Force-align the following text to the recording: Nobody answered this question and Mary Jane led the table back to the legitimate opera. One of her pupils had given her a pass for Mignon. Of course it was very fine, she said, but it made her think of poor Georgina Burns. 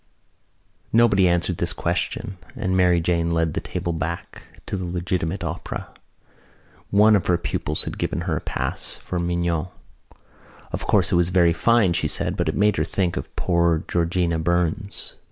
Nobody 0.91 1.27
answered 1.27 1.57
this 1.57 1.73
question 1.73 2.39
and 2.55 2.75
Mary 2.75 2.99
Jane 2.99 3.29
led 3.29 3.53
the 3.53 3.59
table 3.61 3.93
back 3.93 4.41
to 4.65 4.75
the 4.75 4.83
legitimate 4.83 5.43
opera. 5.43 5.93
One 6.89 7.15
of 7.15 7.27
her 7.27 7.37
pupils 7.37 7.83
had 7.83 7.99
given 7.99 8.21
her 8.21 8.35
a 8.37 8.41
pass 8.41 8.95
for 8.95 9.19
Mignon. 9.19 9.67
Of 10.71 10.87
course 10.87 11.11
it 11.11 11.15
was 11.17 11.29
very 11.29 11.53
fine, 11.53 11.93
she 11.93 12.07
said, 12.07 12.35
but 12.35 12.49
it 12.49 12.55
made 12.57 12.77
her 12.77 12.83
think 12.83 13.15
of 13.15 13.35
poor 13.35 13.83
Georgina 13.87 14.39
Burns. 14.39 15.13